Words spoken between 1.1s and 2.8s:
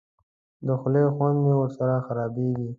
خوند مې ورسره خرابېږي.